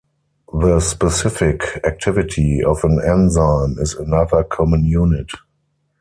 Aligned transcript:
The 0.51 0.79
specific 0.79 1.61
activity 1.85 2.63
of 2.63 2.83
an 2.83 2.99
enzyme 3.07 3.75
is 3.77 3.93
another 3.93 4.43
common 4.43 4.83
unit. 4.83 5.29